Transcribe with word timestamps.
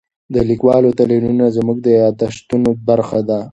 د 0.33 0.35
لیکوالو 0.49 0.95
تلینونه 0.97 1.45
زموږ 1.57 1.77
د 1.83 1.87
یادښتونو 1.99 2.69
برخه 2.87 3.19
ده. 3.29 3.39